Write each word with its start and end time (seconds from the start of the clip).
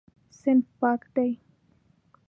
صنف 0.39 0.65
پاک 0.79 1.01
دی. 1.15 1.29